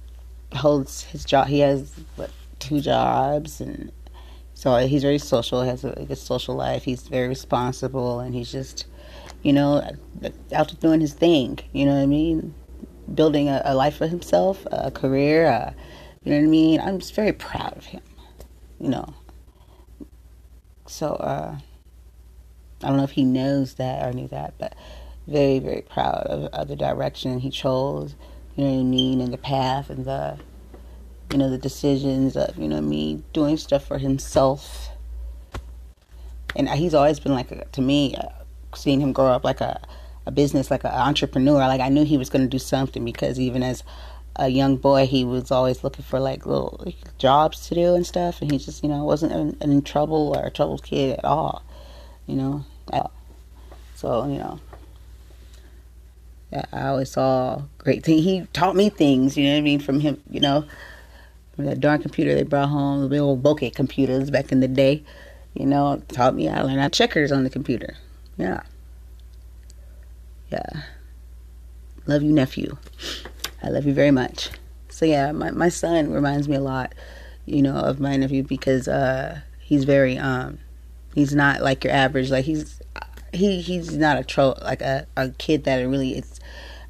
holds 0.52 1.04
his 1.04 1.24
job. 1.24 1.48
He 1.48 1.60
has 1.60 1.94
what 2.16 2.32
two 2.58 2.82
jobs, 2.82 3.62
and 3.62 3.92
so 4.56 4.76
he's 4.78 5.04
very 5.04 5.20
social. 5.20 5.62
He 5.62 5.70
has 5.70 5.86
a 5.86 5.92
good 6.08 6.18
social 6.18 6.56
life. 6.56 6.84
He's 6.84 7.08
very 7.08 7.28
responsible, 7.28 8.20
and 8.20 8.34
he's 8.34 8.52
just, 8.52 8.88
you 9.44 9.54
know, 9.54 9.88
out 10.56 10.80
doing 10.80 11.02
his 11.02 11.14
thing. 11.14 11.60
You 11.72 11.86
know 11.86 11.94
what 11.94 12.02
I 12.02 12.08
mean? 12.08 12.56
Building 13.14 13.48
a, 13.48 13.62
a 13.66 13.76
life 13.76 13.98
for 13.98 14.08
himself, 14.08 14.66
a 14.72 14.90
career. 14.90 15.46
Uh, 15.46 15.72
you 16.24 16.32
know 16.32 16.40
what 16.40 16.46
I 16.46 16.48
mean? 16.48 16.82
I'm 16.82 16.98
just 16.98 17.14
very 17.14 17.32
proud 17.32 17.78
of 17.78 17.86
him. 17.86 18.02
You 18.80 18.90
know. 18.90 19.14
So. 20.88 21.10
uh 21.10 21.60
I 22.84 22.88
don't 22.88 22.98
know 22.98 23.04
if 23.04 23.12
he 23.12 23.26
knows 23.26 23.74
that 23.76 24.06
or 24.06 24.14
knew 24.14 24.28
that, 24.30 24.54
but 24.58 24.74
very, 25.28 25.60
very 25.60 25.82
proud 25.82 26.24
of, 26.28 26.46
of 26.46 26.68
the 26.68 26.76
direction 26.76 27.40
he 27.40 27.50
chose, 27.50 28.16
you 28.56 28.64
know 28.64 28.72
what 28.72 28.80
I 28.80 28.84
mean, 28.84 29.22
and 29.22 29.34
the 29.34 29.38
path 29.38 29.90
and 29.90 30.06
the, 30.06 30.40
you 31.32 31.38
know, 31.38 31.50
the 31.50 31.58
decisions 31.58 32.38
of, 32.38 32.58
you 32.58 32.68
know 32.68 32.82
me 32.82 33.24
doing 33.34 33.58
stuff 33.58 33.86
for 33.86 33.98
himself. 33.98 34.90
And 36.56 36.70
he's 36.70 36.94
always 36.94 37.20
been 37.20 37.34
like, 37.34 37.52
a, 37.52 37.66
to 37.66 37.82
me, 37.82 38.16
uh, 38.16 38.30
seeing 38.76 39.02
him 39.02 39.14
grow 39.14 39.28
up 39.28 39.44
like 39.44 39.62
a, 39.62 39.82
a 40.26 40.32
business, 40.32 40.72
like 40.72 40.84
an 40.84 40.92
entrepreneur, 40.92 41.60
like 41.60 41.82
I 41.82 41.90
knew 41.90 42.06
he 42.06 42.18
was 42.18 42.30
going 42.30 42.44
to 42.44 42.50
do 42.50 42.60
something 42.60 43.04
because 43.04 43.40
even 43.40 43.62
as 43.62 43.84
a 44.38 44.48
young 44.48 44.78
boy, 44.78 45.06
he 45.06 45.26
was 45.26 45.52
always 45.52 45.84
looking 45.84 46.06
for 46.06 46.20
like 46.20 46.46
little 46.46 46.80
like, 46.86 47.18
jobs 47.18 47.68
to 47.68 47.76
do 47.76 47.94
and 47.94 48.06
stuff. 48.06 48.42
And 48.42 48.52
he 48.52 48.58
just, 48.58 48.84
you 48.84 48.90
know, 48.90 49.04
wasn't 49.04 49.34
in, 49.34 49.58
in 49.72 49.82
trouble 49.82 50.34
or 50.36 50.46
a 50.46 50.50
troubled 50.50 50.84
kid 50.84 51.20
at 51.20 51.26
all 51.26 51.64
you 52.30 52.36
know. 52.36 52.66
So, 54.00 54.26
you 54.28 54.38
know, 54.38 54.62
I 56.72 56.88
always 56.88 57.12
saw 57.12 57.64
great 57.80 58.02
things. 58.02 58.24
He 58.24 58.48
taught 58.54 58.74
me 58.78 58.90
things, 58.90 59.36
you 59.36 59.44
know 59.44 59.52
what 59.52 59.58
I 59.58 59.62
mean, 59.62 59.82
from 59.82 60.00
him, 60.00 60.24
you 60.30 60.40
know, 60.40 60.64
from 61.54 61.66
that 61.66 61.82
darn 61.82 62.02
computer 62.02 62.34
they 62.34 62.44
brought 62.44 62.70
home, 62.70 63.10
the 63.10 63.18
old 63.18 63.44
bokeh 63.44 63.76
computers 63.76 64.32
back 64.32 64.54
in 64.54 64.62
the 64.62 64.70
day, 64.70 65.04
you 65.54 65.66
know, 65.66 66.02
taught 66.14 66.34
me 66.34 66.46
how 66.46 66.62
to 66.62 66.68
learn 66.68 66.80
how 66.80 66.88
checkers 66.88 67.34
on 67.34 67.44
the 67.44 67.50
computer. 67.50 67.98
Yeah. 68.38 68.62
Yeah. 70.50 70.84
Love 72.08 72.24
you, 72.24 72.32
nephew. 72.32 72.78
I 73.62 73.68
love 73.68 73.86
you 73.86 73.94
very 73.94 74.12
much. 74.12 74.50
So 74.88 75.06
yeah, 75.06 75.34
my, 75.34 75.52
my 75.52 75.68
son 75.68 76.10
reminds 76.10 76.48
me 76.48 76.56
a 76.56 76.62
lot, 76.62 76.96
you 77.46 77.62
know, 77.62 77.76
of 77.76 78.00
my 78.00 78.16
nephew 78.16 78.44
because 78.44 78.88
uh, 78.88 79.42
he's 79.60 79.84
very 79.84 80.18
um, 80.18 80.60
He's 81.16 81.34
not 81.34 81.62
like 81.62 81.84
your 81.84 81.94
average. 81.94 82.30
Like 82.30 82.46
he's 82.46 82.82
he 83.34 83.62
he's 83.62 83.96
not 83.96 84.18
a 84.18 84.24
tro 84.24 84.56
like 84.62 84.82
a, 84.82 85.08
a 85.18 85.30
kid 85.32 85.64
that 85.66 85.78
really 85.78 86.16
it's. 86.18 86.40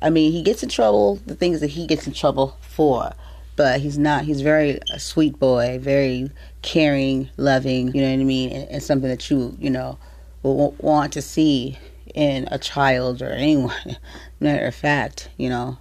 I 0.02 0.10
mean, 0.10 0.32
he 0.32 0.42
gets 0.42 0.64
in 0.64 0.70
trouble. 0.70 1.16
The 1.26 1.36
things 1.36 1.60
that 1.60 1.72
he 1.72 1.86
gets 1.86 2.08
in 2.08 2.14
trouble 2.14 2.58
for, 2.62 3.12
but 3.56 3.82
he's 3.82 3.98
not. 3.98 4.24
He's 4.24 4.42
very 4.42 4.80
a 4.94 5.00
sweet 5.00 5.40
boy, 5.40 5.80
very 5.82 6.32
caring, 6.62 7.30
loving. 7.38 7.94
You 7.94 8.02
know 8.02 8.12
what 8.12 8.22
I 8.22 8.24
mean? 8.24 8.52
And, 8.52 8.70
and 8.70 8.84
something 8.84 9.10
that 9.10 9.30
you 9.30 9.56
you 9.60 9.70
know 9.70 9.98
will 10.44 10.76
want 10.80 11.14
to 11.14 11.22
see 11.22 11.78
in 12.14 12.48
a 12.52 12.58
child 12.58 13.22
or 13.22 13.30
anyone. 13.32 13.98
Matter 14.40 14.66
of 14.66 14.76
fact, 14.76 15.30
you 15.38 15.50
know, 15.50 15.78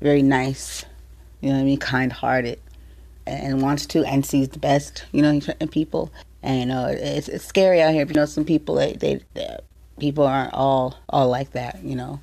very 0.00 0.22
nice. 0.22 0.84
You 1.40 1.50
know 1.50 1.56
what 1.56 1.62
I 1.62 1.64
mean? 1.64 1.78
Kind 1.78 2.12
hearted 2.12 2.60
and 3.26 3.60
wants 3.60 3.86
to 3.86 4.04
and 4.04 4.24
sees 4.24 4.48
the 4.50 4.58
best, 4.58 5.04
you 5.12 5.22
know, 5.22 5.40
in 5.60 5.68
people. 5.68 6.12
And 6.46 6.60
you 6.60 6.66
know, 6.66 6.86
it's 6.86 7.28
it's 7.28 7.44
scary 7.44 7.82
out 7.82 7.92
here. 7.92 8.06
You 8.06 8.14
know, 8.14 8.24
some 8.24 8.44
people 8.44 8.76
they, 8.76 8.92
they, 8.92 9.20
they 9.34 9.58
people 9.98 10.24
aren't 10.24 10.54
all 10.54 10.96
all 11.08 11.28
like 11.28 11.50
that. 11.52 11.82
You 11.82 11.96
know, 11.96 12.20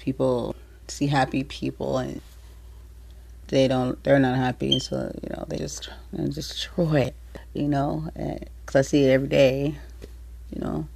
people 0.00 0.56
see 0.88 1.06
happy 1.06 1.44
people 1.44 1.98
and 1.98 2.20
they 3.46 3.68
don't 3.68 4.02
they're 4.02 4.18
not 4.18 4.36
happy, 4.36 4.80
so 4.80 5.12
you 5.22 5.28
know 5.28 5.44
they 5.46 5.58
just 5.58 5.88
they 6.12 6.24
destroy 6.24 7.02
it. 7.02 7.14
You 7.54 7.68
know, 7.68 8.08
because 8.14 8.74
I 8.74 8.82
see 8.82 9.04
it 9.04 9.10
every 9.10 9.28
day. 9.28 9.76
You 10.52 10.60
know. 10.60 10.88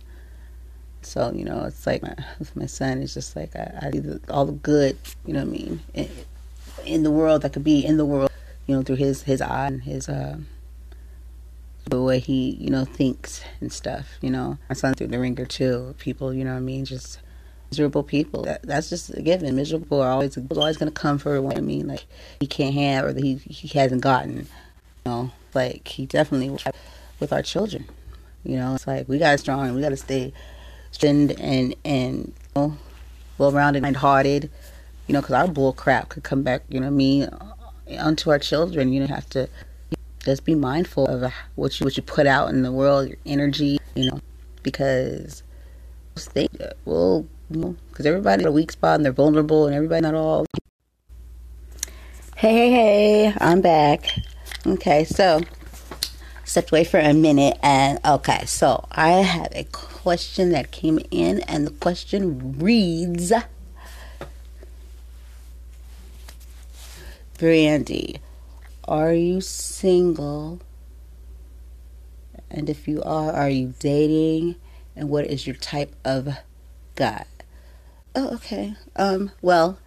So 1.03 1.31
you 1.33 1.45
know, 1.45 1.67
it's 1.67 1.87
like 1.87 2.03
my 2.03 2.17
my 2.57 2.67
son 2.67 3.01
is 3.01 3.15
just 3.15 3.37
like 3.37 3.55
I, 3.55 3.79
I 3.81 3.91
do 3.93 4.19
all 4.29 4.45
the 4.45 4.53
good, 4.55 4.99
you 5.25 5.35
know 5.35 5.45
what 5.45 5.49
I 5.49 5.53
mean, 5.53 5.81
in 6.85 7.05
the 7.05 7.13
world 7.13 7.43
that 7.43 7.53
could 7.53 7.63
be 7.63 7.87
in 7.87 7.97
the 7.97 8.05
world, 8.05 8.33
you 8.67 8.75
know, 8.75 8.83
through 8.83 8.97
his 8.97 9.23
his 9.23 9.41
eye 9.41 9.69
and 9.69 9.85
his 9.85 10.09
uh, 10.09 10.39
the 11.87 12.01
way 12.01 12.19
he 12.19 12.57
you 12.61 12.71
know 12.71 12.85
thinks 12.85 13.43
and 13.61 13.73
stuff. 13.73 14.07
You 14.21 14.31
know, 14.31 14.59
my 14.69 14.75
son's 14.75 14.97
through 14.97 15.09
the 15.09 15.19
ringer 15.19 15.47
too. 15.47 15.95
People, 15.99 16.33
you 16.33 16.45
know, 16.45 16.53
what 16.53 16.59
I 16.59 16.61
mean, 16.61 16.85
just 16.85 17.21
miserable 17.71 18.03
people. 18.03 18.43
That, 18.43 18.63
that's 18.63 18.89
just 18.89 19.11
a 19.17 19.23
given. 19.23 19.55
Miserable 19.57 20.01
are 20.01 20.11
always 20.11 20.39
always 20.51 20.77
going 20.77 20.93
to 20.93 21.01
come 21.01 21.19
for 21.19 21.41
what 21.43 21.57
I 21.57 21.61
mean, 21.61 21.87
like 21.87 22.07
he 22.41 22.47
can't 22.47 22.75
have 22.75 23.05
or 23.05 23.13
that 23.13 23.23
he 23.23 23.37
he 23.37 23.69
hasn't 23.79 24.03
gotten. 24.03 24.47
You 25.05 25.13
know, 25.13 25.31
like 25.55 25.89
he 25.89 26.07
definitely 26.07 26.57
with 27.21 27.33
our 27.33 27.43
children. 27.43 27.87
You 28.45 28.57
know, 28.57 28.75
it's 28.75 28.87
like 28.87 29.09
we 29.09 29.19
got 29.19 29.33
to 29.33 29.39
strong. 29.39 29.75
We 29.75 29.81
got 29.81 29.91
to 29.91 29.97
stay 29.97 30.33
strong 30.91 31.33
and 31.33 31.75
and 31.85 32.17
you 32.17 32.33
know, 32.57 32.77
well 33.39 33.53
rounded 33.53 33.85
and 33.85 33.97
hearted. 33.97 34.51
You 35.07 35.13
know, 35.13 35.21
because 35.21 35.35
our 35.35 35.49
bull 35.49 35.73
crap 35.75 36.09
could 36.09 36.23
come 36.23 36.43
back. 36.43 36.63
You 36.69 36.81
know, 36.81 36.91
me 36.91 37.27
onto 37.99 38.31
our 38.31 38.39
children. 38.39 38.93
You 38.93 39.01
know, 39.01 39.07
have 39.07 39.29
to 39.31 39.49
just 40.25 40.45
be 40.45 40.55
mindful 40.55 41.07
of 41.07 41.33
what 41.55 41.79
you 41.79 41.85
what 41.85 41.97
you 41.97 42.03
put 42.03 42.27
out 42.27 42.49
in 42.51 42.63
the 42.63 42.73
world, 42.73 43.09
your 43.09 43.19
energy. 43.27 43.79
You 43.95 44.11
know, 44.11 44.21
because 44.63 45.43
they 46.33 46.49
will 46.85 47.27
because 47.49 48.05
you 48.05 48.11
know, 48.11 48.17
everybody's 48.17 48.47
a 48.47 48.53
weak 48.53 48.73
spot 48.73 48.97
and 48.97 49.05
they're 49.05 49.13
vulnerable 49.13 49.67
and 49.67 49.75
everybody 49.75 50.01
not 50.01 50.15
all. 50.15 50.47
Hey, 52.37 52.53
hey, 52.53 52.71
hey! 52.71 53.35
I'm 53.39 53.61
back. 53.61 54.07
Okay, 54.67 55.05
so 55.05 55.41
stepped 56.45 56.71
away 56.71 56.85
for 56.85 56.99
a 56.99 57.13
minute 57.13 57.59
and 57.63 57.99
okay, 58.05 58.45
so 58.47 58.87
I 58.91 59.11
have 59.11 59.49
a 59.53 59.65
question 59.65 60.51
that 60.51 60.71
came 60.71 61.01
in 61.11 61.41
and 61.41 61.67
the 61.67 61.71
question 61.71 62.59
reads 62.59 63.33
Brandy, 67.39 68.21
are 68.87 69.13
you 69.13 69.41
single? 69.41 70.61
And 72.51 72.71
if 72.71 72.87
you 72.87 73.03
are, 73.03 73.33
are 73.33 73.49
you 73.49 73.75
dating? 73.79 74.57
And 74.97 75.09
what 75.09 75.27
is 75.27 75.47
your 75.47 75.57
type 75.57 75.95
of 76.05 76.29
guy? 76.95 77.25
Oh, 78.15 78.35
okay. 78.35 78.77
Um, 78.95 79.33
well, 79.43 79.79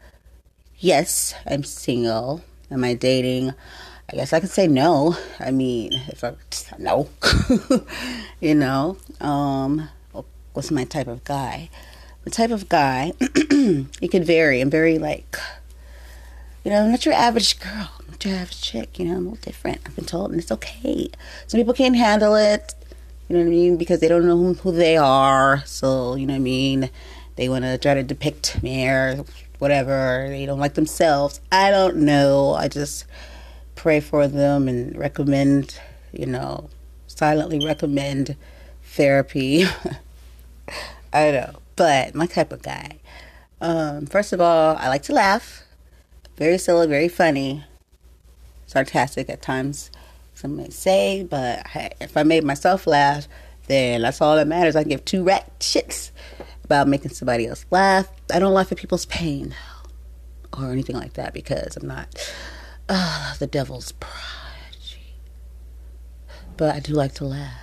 yes, 0.77 1.33
I'm 1.45 1.63
single. 1.63 2.43
Am 2.69 2.83
I 2.83 2.93
dating? 2.93 3.53
I 4.11 4.15
guess 4.15 4.33
I 4.33 4.39
could 4.39 4.49
say 4.49 4.67
no. 4.67 5.17
I 5.39 5.51
mean, 5.51 5.93
if 6.07 6.23
I 6.23 6.33
no, 6.77 7.09
you 8.39 8.55
know, 8.55 8.97
um, 9.19 9.89
what's 10.53 10.71
my 10.71 10.85
type 10.85 11.07
of 11.07 11.23
guy? 11.23 11.69
The 12.23 12.29
type 12.29 12.51
of 12.51 12.67
guy, 12.67 13.13
it 13.19 14.11
could 14.11 14.25
vary. 14.25 14.59
I'm 14.59 14.69
very 14.69 14.97
like, 14.97 15.37
you 16.63 16.71
know, 16.71 16.83
I'm 16.83 16.91
not 16.91 17.05
your 17.05 17.13
average 17.13 17.59
girl, 17.59 17.89
Average 18.25 18.61
chick. 18.61 18.99
You 18.99 19.05
know, 19.05 19.11
I'm 19.11 19.27
a 19.27 19.29
little 19.29 19.43
different. 19.43 19.81
I've 19.85 19.95
been 19.95 20.05
told, 20.05 20.31
and 20.31 20.39
it's 20.39 20.51
okay. 20.51 21.09
Some 21.47 21.59
people 21.59 21.73
can't 21.73 21.95
handle 21.95 22.35
it. 22.35 22.73
You 23.27 23.35
know 23.35 23.43
what 23.43 23.47
I 23.47 23.51
mean? 23.51 23.77
Because 23.77 23.99
they 23.99 24.07
don't 24.07 24.25
know 24.25 24.37
who, 24.37 24.53
who 24.53 24.71
they 24.71 24.97
are. 24.97 25.63
So 25.65 26.15
you 26.15 26.25
know 26.25 26.33
what 26.33 26.37
I 26.37 26.41
mean 26.41 26.89
they 27.37 27.47
want 27.47 27.63
to 27.63 27.77
try 27.77 27.93
to 27.93 28.03
depict 28.03 28.61
me 28.61 28.85
or 28.87 29.23
whatever. 29.59 30.25
They 30.27 30.45
don't 30.45 30.59
like 30.59 30.73
themselves. 30.73 31.39
I 31.51 31.71
don't 31.71 31.97
know. 31.97 32.53
I 32.53 32.67
just 32.67 33.05
pray 33.75 33.99
for 34.01 34.27
them 34.27 34.67
and 34.67 34.97
recommend, 34.97 35.79
you 36.11 36.25
know, 36.25 36.69
silently 37.05 37.63
recommend 37.63 38.35
therapy. 38.83 39.65
I 41.13 41.31
don't 41.31 41.33
know, 41.33 41.59
but 41.75 42.15
my 42.15 42.25
type 42.25 42.51
of 42.51 42.63
guy. 42.63 42.97
Um, 43.61 44.07
first 44.07 44.33
of 44.33 44.41
all, 44.41 44.75
I 44.75 44.89
like 44.89 45.03
to 45.03 45.13
laugh. 45.13 45.63
Very 46.37 46.57
silly, 46.57 46.87
very 46.87 47.07
funny, 47.07 47.63
sarcastic 48.67 49.29
at 49.29 49.41
times. 49.41 49.89
Some 50.35 50.55
may 50.55 50.69
say, 50.69 51.23
but 51.23 51.65
if 51.99 52.15
I 52.15 52.21
made 52.21 52.43
myself 52.43 52.85
laugh, 52.85 53.27
then 53.65 54.03
that's 54.03 54.21
all 54.21 54.35
that 54.35 54.47
matters. 54.47 54.75
I 54.75 54.83
give 54.83 55.03
two 55.03 55.23
rat 55.23 55.51
shits 55.59 56.11
about 56.63 56.87
making 56.87 57.11
somebody 57.11 57.47
else 57.47 57.65
laugh. 57.71 58.07
I 58.31 58.37
don't 58.37 58.53
laugh 58.53 58.71
at 58.71 58.77
people's 58.77 59.05
pain 59.07 59.55
or 60.57 60.71
anything 60.71 60.95
like 60.95 61.13
that 61.13 61.33
because 61.33 61.75
I'm 61.75 61.87
not 61.87 62.33
uh, 62.87 63.33
the 63.39 63.47
devil's 63.47 63.93
prodigy. 63.93 65.15
But 66.55 66.75
I 66.75 66.79
do 66.79 66.93
like 66.93 67.13
to 67.15 67.25
laugh 67.25 67.59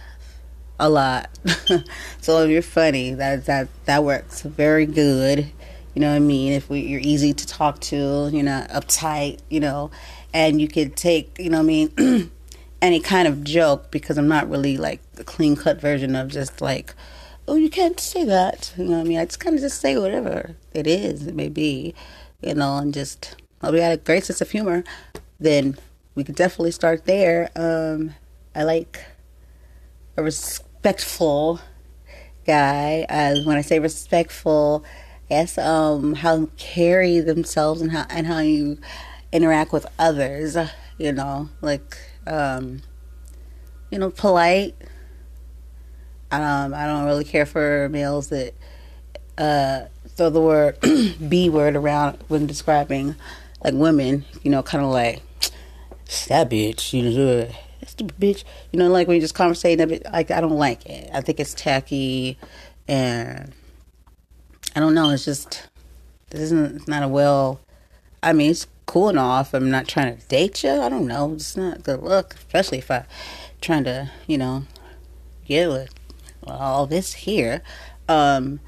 a 0.78 0.88
lot. 0.88 1.30
so 2.20 2.42
if 2.42 2.50
you're 2.50 2.62
funny, 2.62 3.14
that 3.14 3.46
that 3.46 3.68
that 3.84 4.04
works 4.04 4.42
very 4.42 4.86
good. 4.86 5.50
You 5.94 6.00
know 6.00 6.10
what 6.10 6.16
I 6.16 6.20
mean? 6.20 6.52
If 6.52 6.68
we, 6.68 6.80
you're 6.80 7.00
easy 7.00 7.32
to 7.32 7.46
talk 7.46 7.80
to, 7.82 8.28
you're 8.32 8.42
not 8.42 8.68
uptight, 8.70 9.38
you 9.48 9.60
know, 9.60 9.92
and 10.34 10.60
you 10.60 10.68
could 10.68 10.96
take, 10.96 11.38
you 11.38 11.48
know 11.48 11.60
I 11.60 11.62
mean, 11.62 12.30
any 12.82 13.00
kind 13.00 13.26
of 13.26 13.44
joke 13.44 13.90
because 13.90 14.18
I'm 14.18 14.28
not 14.28 14.50
really 14.50 14.76
like 14.76 15.00
the 15.12 15.24
clean 15.24 15.56
cut 15.56 15.80
version 15.80 16.14
of 16.14 16.28
just 16.28 16.60
like 16.60 16.94
oh, 17.46 17.56
you 17.56 17.70
can't 17.70 18.00
say 18.00 18.24
that. 18.24 18.72
You 18.76 18.84
know 18.84 19.00
I 19.00 19.04
mean? 19.04 19.18
I 19.18 19.24
just 19.24 19.40
kind 19.40 19.54
of 19.54 19.60
just 19.60 19.80
say 19.80 19.96
whatever 19.98 20.56
it 20.72 20.86
is, 20.86 21.26
it 21.26 21.34
may 21.34 21.48
be, 21.48 21.94
you 22.40 22.54
know, 22.54 22.76
and 22.78 22.92
just, 22.92 23.36
well, 23.60 23.72
we 23.72 23.80
had 23.80 23.98
a 23.98 24.02
great 24.02 24.24
sense 24.24 24.40
of 24.40 24.50
humor, 24.50 24.84
then 25.38 25.76
we 26.14 26.24
could 26.24 26.36
definitely 26.36 26.70
start 26.70 27.04
there. 27.04 27.50
Um, 27.56 28.14
I 28.54 28.62
like 28.62 29.04
a 30.16 30.22
respectful 30.22 31.60
guy. 32.46 33.06
Uh, 33.08 33.42
when 33.44 33.56
I 33.56 33.62
say 33.62 33.78
respectful, 33.78 34.84
yes, 35.28 35.58
um, 35.58 36.14
how 36.14 36.48
carry 36.56 37.20
themselves 37.20 37.80
and 37.80 37.90
how 37.90 38.06
and 38.10 38.26
how 38.26 38.38
you 38.38 38.78
interact 39.34 39.70
with 39.70 39.86
others. 39.98 40.56
You 40.96 41.12
know, 41.12 41.50
like 41.60 41.98
um, 42.26 42.80
you 43.90 43.98
know, 43.98 44.08
polite 44.10 44.74
um, 46.42 46.74
I 46.74 46.86
don't 46.86 47.04
really 47.04 47.24
care 47.24 47.46
for 47.46 47.88
males 47.90 48.28
that 48.28 48.54
uh, 49.38 49.82
throw 50.08 50.30
the 50.30 50.40
word 50.40 50.78
B 51.28 51.48
word 51.48 51.76
around 51.76 52.18
when 52.28 52.46
describing 52.46 53.14
like 53.62 53.74
women. 53.74 54.24
You 54.42 54.50
know, 54.50 54.62
kind 54.62 54.84
of 54.84 54.90
like 54.90 55.22
that 56.28 56.50
bitch. 56.50 56.92
You 56.92 57.10
know, 57.10 57.48
stupid 57.86 58.16
bitch. 58.18 58.44
You 58.72 58.78
know, 58.78 58.88
like 58.88 59.06
when 59.06 59.16
you're 59.16 59.22
just 59.22 59.34
conversating 59.34 59.82
a 59.82 59.86
bit. 59.86 60.04
Like 60.04 60.30
I 60.30 60.40
don't 60.40 60.58
like 60.58 60.86
it. 60.86 61.10
I 61.12 61.20
think 61.20 61.40
it's 61.40 61.54
tacky, 61.54 62.38
and 62.88 63.52
I 64.74 64.80
don't 64.80 64.94
know. 64.94 65.10
It's 65.10 65.24
just 65.24 65.68
this 66.30 66.40
isn't. 66.40 66.76
It's 66.76 66.88
not 66.88 67.02
a 67.02 67.08
well. 67.08 67.60
I 68.22 68.32
mean, 68.32 68.50
it's 68.50 68.66
cool 68.86 69.08
and 69.08 69.18
off. 69.18 69.54
I'm 69.54 69.70
not 69.70 69.88
trying 69.88 70.16
to 70.16 70.26
date 70.26 70.62
you. 70.62 70.70
I 70.70 70.88
don't 70.88 71.06
know. 71.06 71.32
It's 71.32 71.56
not 71.56 71.82
good 71.82 72.02
look, 72.02 72.34
especially 72.34 72.78
if 72.78 72.90
I'm 72.90 73.04
trying 73.60 73.84
to, 73.84 74.10
you 74.26 74.38
know, 74.38 74.64
get 75.46 75.68
with 75.68 75.94
all 76.46 76.86
this 76.86 77.14
here. 77.14 77.62
Um, 78.08 78.60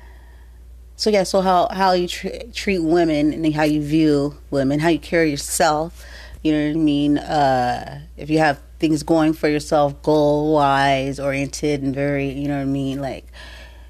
so 0.96 1.10
yeah, 1.10 1.24
so 1.24 1.42
how 1.42 1.68
how 1.68 1.92
you 1.92 2.08
tr- 2.08 2.28
treat 2.52 2.78
women 2.78 3.32
and 3.32 3.54
how 3.54 3.64
you 3.64 3.82
view 3.82 4.38
women, 4.50 4.80
how 4.80 4.88
you 4.88 4.98
carry 4.98 5.30
yourself. 5.30 6.04
You 6.42 6.52
know 6.52 6.66
what 6.68 6.76
I 6.76 6.80
mean? 6.80 7.18
Uh, 7.18 8.02
if 8.16 8.30
you 8.30 8.38
have 8.38 8.60
things 8.78 9.02
going 9.02 9.32
for 9.32 9.48
yourself, 9.48 10.02
goal 10.02 10.54
wise, 10.54 11.18
oriented, 11.18 11.82
and 11.82 11.94
very, 11.94 12.30
you 12.30 12.48
know 12.48 12.56
what 12.56 12.62
I 12.62 12.66
mean, 12.66 13.00
like 13.00 13.26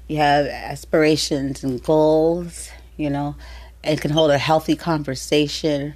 you 0.07 0.17
have 0.17 0.47
aspirations 0.47 1.63
and 1.63 1.81
goals, 1.83 2.69
you 2.97 3.09
know, 3.09 3.35
and 3.83 3.99
can 4.01 4.11
hold 4.11 4.31
a 4.31 4.37
healthy 4.37 4.75
conversation. 4.75 5.95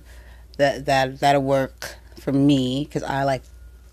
That 0.57 0.85
that 0.85 1.19
that'll 1.19 1.41
work 1.41 1.95
for 2.19 2.31
me 2.31 2.85
because 2.85 3.03
I 3.03 3.23
like 3.23 3.43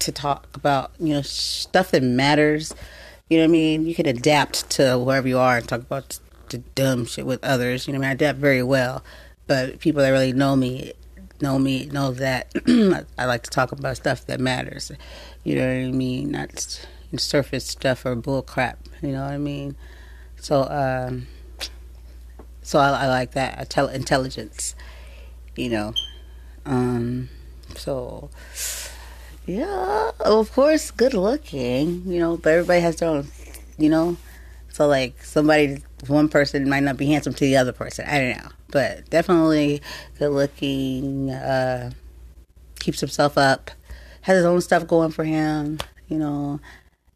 to 0.00 0.12
talk 0.12 0.48
about 0.54 0.92
you 0.98 1.14
know 1.14 1.22
stuff 1.22 1.90
that 1.90 2.02
matters 2.02 2.74
you 3.28 3.36
know 3.36 3.44
what 3.44 3.50
I 3.50 3.52
mean? 3.52 3.86
You 3.86 3.94
can 3.94 4.06
adapt 4.06 4.70
to 4.70 4.98
wherever 4.98 5.28
you 5.28 5.38
are 5.38 5.58
and 5.58 5.68
talk 5.68 5.80
about 5.80 6.18
the 6.48 6.58
dumb 6.58 7.04
shit 7.04 7.26
with 7.26 7.44
others. 7.44 7.86
You 7.86 7.92
know 7.92 7.98
what 7.98 8.06
I 8.06 8.08
mean? 8.08 8.12
I 8.12 8.14
adapt 8.14 8.38
very 8.38 8.62
well. 8.62 9.04
But 9.46 9.80
people 9.80 10.02
that 10.02 10.10
really 10.10 10.32
know 10.32 10.56
me 10.56 10.92
know 11.40 11.58
me 11.58 11.86
know 11.86 12.10
that 12.12 12.52
I 13.18 13.26
like 13.26 13.42
to 13.44 13.50
talk 13.50 13.70
about 13.70 13.96
stuff 13.96 14.26
that 14.26 14.40
matters. 14.40 14.90
You 15.44 15.56
know 15.56 15.66
what 15.66 15.88
I 15.88 15.92
mean? 15.92 16.30
Not 16.30 16.86
surface 17.16 17.66
stuff 17.66 18.06
or 18.06 18.14
bull 18.14 18.42
crap. 18.42 18.78
You 19.02 19.12
know 19.12 19.24
what 19.24 19.32
I 19.32 19.38
mean? 19.38 19.76
So, 20.40 20.62
um, 20.70 21.26
so 22.62 22.78
I, 22.78 23.04
I 23.04 23.08
like 23.08 23.32
that. 23.32 23.58
I 23.58 23.64
tell 23.64 23.88
intelligence. 23.88 24.74
You 25.54 25.68
know, 25.68 25.94
um, 26.68 27.28
so 27.74 28.30
yeah, 29.46 30.10
of 30.20 30.52
course, 30.52 30.90
good 30.90 31.14
looking, 31.14 32.02
you 32.06 32.20
know, 32.20 32.36
but 32.36 32.50
everybody 32.50 32.80
has 32.80 32.96
their 32.96 33.08
own, 33.08 33.28
you 33.78 33.88
know. 33.88 34.16
So 34.68 34.86
like 34.86 35.24
somebody, 35.24 35.82
one 36.06 36.28
person 36.28 36.68
might 36.68 36.82
not 36.82 36.98
be 36.98 37.06
handsome 37.06 37.32
to 37.34 37.40
the 37.40 37.56
other 37.56 37.72
person. 37.72 38.04
I 38.06 38.18
don't 38.18 38.44
know, 38.44 38.50
but 38.70 39.08
definitely 39.08 39.80
good 40.18 40.30
looking. 40.30 41.30
Uh, 41.30 41.92
keeps 42.78 43.00
himself 43.00 43.38
up, 43.38 43.70
has 44.22 44.36
his 44.36 44.44
own 44.44 44.60
stuff 44.60 44.86
going 44.86 45.10
for 45.10 45.24
him, 45.24 45.78
you 46.08 46.18
know, 46.18 46.60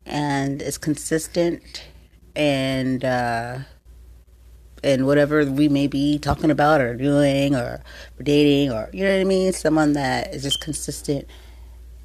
and 0.07 0.63
is 0.63 0.79
consistent 0.79 1.85
and 2.35 3.05
uh, 3.05 3.59
and 4.83 5.07
whatever 5.07 5.45
we 5.45 5.69
may 5.69 5.87
be 5.87 6.19
talking 6.19 6.51
about 6.51 6.81
or 6.81 6.97
doing 6.97 7.55
or 7.55 7.83
dating 8.23 8.73
or 8.73 8.91
you 8.93 9.05
know 9.05 9.13
what 9.13 9.21
I 9.21 9.25
mean. 9.25 9.53
Someone 9.53 9.93
that 9.95 10.35
is 10.35 10.43
just 10.43 10.61
consistent 10.61 11.27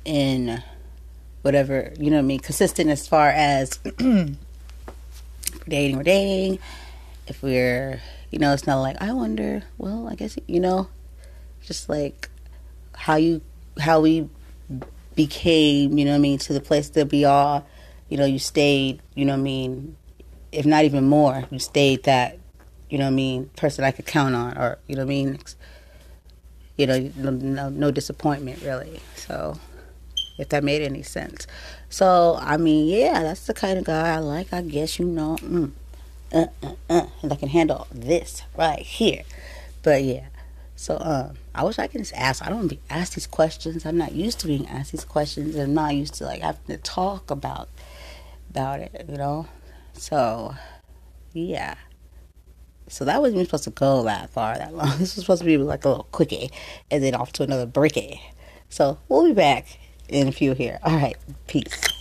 in 0.05 0.61
whatever 1.41 1.93
you 1.99 2.09
know 2.09 2.17
what 2.17 2.23
I 2.23 2.27
mean. 2.27 2.39
Consistent 2.39 2.89
as 2.89 3.07
far 3.07 3.29
as 3.29 3.77
dating, 5.67 5.97
we're 5.97 6.03
dating. 6.03 6.59
If 7.27 7.41
we're 7.41 8.01
you 8.31 8.39
know, 8.39 8.53
it's 8.53 8.67
not 8.67 8.81
like 8.81 9.01
I 9.01 9.11
wonder. 9.13 9.63
Well, 9.77 10.07
I 10.07 10.15
guess 10.15 10.37
you 10.47 10.59
know, 10.59 10.89
just 11.61 11.89
like 11.89 12.29
how 12.95 13.15
you 13.15 13.41
how 13.79 14.01
we 14.01 14.29
became. 15.15 15.97
You 15.97 16.05
know 16.05 16.11
what 16.11 16.17
I 16.17 16.21
mean 16.21 16.39
to 16.39 16.53
the 16.53 16.61
place 16.61 16.89
that 16.89 17.11
we 17.11 17.25
are. 17.25 17.63
You 18.09 18.17
know, 18.17 18.25
you 18.25 18.39
stayed. 18.39 19.01
You 19.15 19.25
know 19.25 19.33
what 19.33 19.39
I 19.39 19.43
mean. 19.43 19.97
If 20.51 20.65
not 20.65 20.85
even 20.85 21.03
more, 21.03 21.43
you 21.51 21.59
stayed 21.59 22.03
that 22.03 22.39
you 22.89 22.97
know 22.97 23.05
what 23.05 23.11
I 23.11 23.15
mean, 23.15 23.49
person 23.55 23.83
I 23.83 23.91
could 23.91 24.05
count 24.05 24.35
on, 24.35 24.57
or 24.57 24.77
you 24.87 24.95
know 24.95 25.01
what 25.01 25.11
I 25.11 25.15
mean, 25.15 25.39
you 26.77 26.87
know, 26.87 27.11
no, 27.17 27.69
no, 27.69 27.91
disappointment 27.91 28.61
really. 28.61 29.01
So, 29.15 29.59
if 30.37 30.49
that 30.49 30.63
made 30.63 30.81
any 30.81 31.03
sense. 31.03 31.47
So, 31.89 32.37
I 32.39 32.57
mean, 32.57 32.87
yeah, 32.87 33.23
that's 33.23 33.45
the 33.45 33.53
kind 33.53 33.77
of 33.77 33.85
guy 33.85 34.15
I 34.15 34.19
like. 34.19 34.53
I 34.53 34.61
guess 34.61 34.99
you 34.99 35.05
know, 35.05 35.37
mm, 35.41 35.71
uh, 36.33 36.45
uh, 36.63 36.73
uh, 36.89 37.07
and 37.21 37.33
I 37.33 37.35
can 37.35 37.49
handle 37.49 37.87
this 37.91 38.43
right 38.57 38.79
here. 38.79 39.23
But 39.83 40.03
yeah, 40.03 40.27
so 40.75 40.97
um, 41.01 41.37
I 41.53 41.63
wish 41.65 41.79
I 41.79 41.87
could 41.87 42.01
just 42.01 42.13
ask. 42.13 42.45
I 42.45 42.49
don't 42.49 42.67
be 42.67 42.79
asked 42.89 43.15
these 43.15 43.27
questions. 43.27 43.85
I'm 43.85 43.97
not 43.97 44.13
used 44.13 44.39
to 44.41 44.47
being 44.47 44.67
asked 44.67 44.93
these 44.93 45.05
questions. 45.05 45.55
I'm 45.55 45.73
not 45.73 45.93
used 45.93 46.13
to 46.15 46.23
like 46.23 46.41
having 46.41 46.61
to 46.67 46.77
talk 46.77 47.31
about 47.31 47.67
about 48.49 48.79
it. 48.79 49.05
You 49.09 49.17
know, 49.17 49.47
so 49.93 50.55
yeah 51.33 51.75
so 52.89 53.05
that 53.05 53.21
wasn't 53.21 53.37
even 53.37 53.45
supposed 53.45 53.65
to 53.65 53.71
go 53.71 54.03
that 54.03 54.29
far 54.29 54.57
that 54.57 54.73
long. 54.73 54.89
This 54.99 55.15
was 55.15 55.25
supposed 55.25 55.41
to 55.41 55.45
be 55.45 55.57
like 55.57 55.85
a 55.85 55.89
little 55.89 56.07
quickie 56.11 56.51
and 56.91 57.03
then 57.03 57.15
off 57.15 57.33
to 57.33 57.43
another 57.43 57.67
breaky. 57.67 58.19
So 58.69 58.99
we'll 59.09 59.25
be 59.25 59.33
back 59.33 59.79
in 60.09 60.27
a 60.27 60.31
few 60.31 60.53
here. 60.53 60.79
All 60.83 60.95
right. 60.95 61.17
Peace. 61.47 61.96